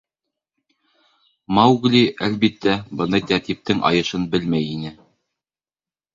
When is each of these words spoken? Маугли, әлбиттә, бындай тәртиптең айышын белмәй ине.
Маугли, 1.57 2.01
әлбиттә, 2.29 2.73
бындай 3.03 3.25
тәртиптең 3.33 3.85
айышын 3.93 4.27
белмәй 4.35 4.73
ине. 4.73 4.97